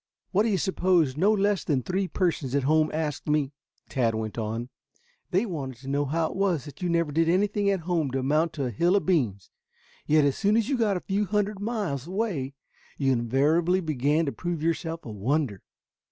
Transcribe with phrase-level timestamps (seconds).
[0.31, 3.51] "What do you suppose no less than three persons at home asked me?"
[3.87, 4.69] Tad went on.
[5.29, 8.17] "They wanted to know how it was that you never did anything at home to
[8.17, 9.51] amount to a hill of beans,
[10.07, 12.55] yet, as soon as you got a few hundred miles away,
[12.97, 15.61] you invariably began to prove yourself a wonder.